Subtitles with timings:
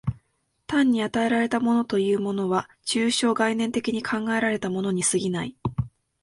[0.65, 5.55] 単に与えられたものというものは、抽象概念的に考えられたものに過ぎない。